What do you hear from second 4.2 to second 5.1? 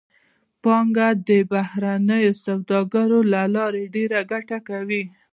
ګټه کوي